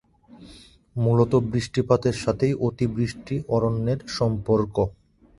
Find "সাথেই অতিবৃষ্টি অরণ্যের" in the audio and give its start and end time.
2.23-3.99